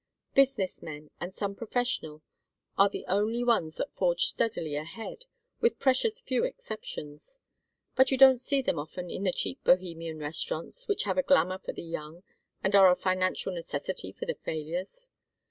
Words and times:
Business 0.33 0.81
men 0.81 1.11
and 1.19 1.31
some 1.31 1.53
professional 1.53 2.23
are 2.75 2.89
the 2.89 3.05
only 3.05 3.43
ones 3.43 3.75
that 3.77 3.93
forge 3.93 4.23
steadily 4.25 4.75
ahead; 4.75 5.25
with 5.59 5.77
precious 5.77 6.19
few 6.21 6.43
exceptions. 6.43 7.39
But 7.95 8.09
you 8.09 8.17
don't 8.17 8.39
see 8.41 8.63
them 8.63 8.79
often 8.79 9.11
in 9.11 9.25
the 9.25 9.31
cheap 9.31 9.63
Bohemian 9.63 10.17
restaurants, 10.17 10.87
which 10.87 11.03
have 11.03 11.19
a 11.19 11.21
glamour 11.21 11.59
for 11.59 11.73
the 11.73 11.83
young, 11.83 12.23
and 12.63 12.73
are 12.73 12.89
a 12.89 12.95
financial 12.95 13.53
necessity 13.53 14.11
for 14.11 14.25
the 14.25 14.33
failures. 14.33 15.11